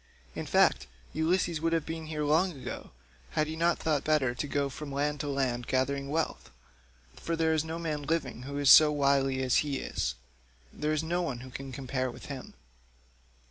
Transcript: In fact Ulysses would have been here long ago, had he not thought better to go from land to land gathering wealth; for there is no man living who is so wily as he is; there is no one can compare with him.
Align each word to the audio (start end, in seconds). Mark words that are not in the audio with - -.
In 0.33 0.47
fact 0.47 0.87
Ulysses 1.13 1.61
would 1.61 1.73
have 1.73 1.85
been 1.85 2.07
here 2.07 2.23
long 2.23 2.53
ago, 2.59 2.89
had 3.37 3.45
he 3.45 3.55
not 3.55 3.77
thought 3.77 4.03
better 4.03 4.33
to 4.33 4.47
go 4.47 4.67
from 4.67 4.91
land 4.91 5.19
to 5.19 5.27
land 5.27 5.67
gathering 5.67 6.09
wealth; 6.09 6.49
for 7.15 7.35
there 7.35 7.53
is 7.53 7.63
no 7.63 7.77
man 7.77 8.01
living 8.01 8.41
who 8.41 8.57
is 8.57 8.71
so 8.71 8.91
wily 8.91 9.43
as 9.43 9.57
he 9.57 9.77
is; 9.77 10.15
there 10.73 10.91
is 10.91 11.03
no 11.03 11.21
one 11.21 11.51
can 11.51 11.71
compare 11.71 12.09
with 12.09 12.25
him. 12.33 12.55